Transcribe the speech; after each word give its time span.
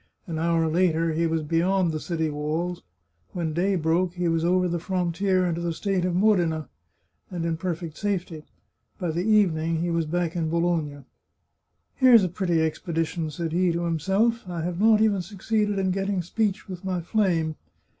An 0.25 0.39
hour 0.39 0.67
later 0.67 1.13
he 1.13 1.27
was 1.27 1.43
beyond 1.43 1.91
the 1.91 1.99
city 1.99 2.31
walls; 2.31 2.81
when 3.33 3.53
day 3.53 3.75
broke 3.75 4.13
he 4.15 4.27
was 4.27 4.43
over 4.43 4.67
the 4.67 4.79
frontier 4.79 5.45
into 5.45 5.61
the 5.61 5.73
state 5.73 6.05
of 6.05 6.15
Modena, 6.15 6.69
and 7.29 7.45
in 7.45 7.55
perfect 7.55 7.97
safety; 7.97 8.43
by 8.99 9.11
the 9.11 9.23
evening 9.23 9.75
he 9.83 9.91
was 9.91 10.07
back 10.07 10.35
in 10.35 10.49
Bologna." 10.49 11.05
Here's 12.01 12.23
a 12.23 12.29
pretty 12.29 12.63
expedition!" 12.63 13.29
said 13.29 13.51
he 13.51 13.71
to 13.73 13.83
himself." 13.83 14.41
I 14.49 14.61
have 14.63 14.81
not 14.81 15.01
even 15.01 15.21
succeeded 15.21 15.77
in 15.77 15.91
getting 15.91 16.23
speech 16.23 16.67
with 16.67 16.83
my 16.83 17.01
flame." 17.01 17.55